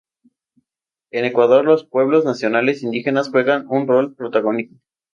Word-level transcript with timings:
En 1.11 1.25
Ecuador 1.25 1.63
los 1.63 1.85
pueblos 1.85 2.23
y 2.23 2.27
nacionalidades 2.27 2.81
indígenas 2.81 3.29
juegan 3.29 3.67
un 3.69 3.87
rol 3.87 4.15
protagónico. 4.15 4.73